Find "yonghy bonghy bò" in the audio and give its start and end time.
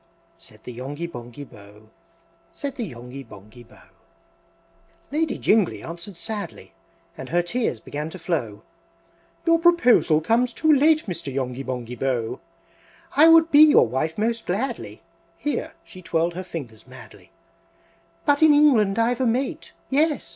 0.73-1.85, 2.89-3.83, 11.31-12.39